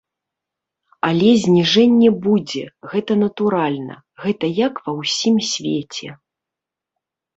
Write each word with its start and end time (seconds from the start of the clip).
Але 1.09 1.29
зніжэнне 1.43 2.09
будзе, 2.25 2.63
гэта 2.93 3.19
натуральна, 3.25 3.95
гэта 4.25 4.45
як 4.67 4.73
ва 4.87 4.91
ўсім 5.01 5.35
свеце. 5.53 6.09